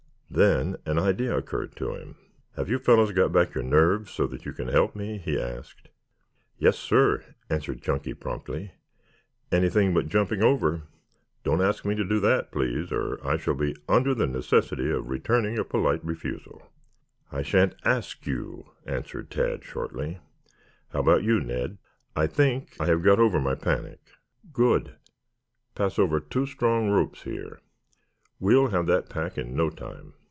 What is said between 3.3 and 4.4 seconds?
back your nerve so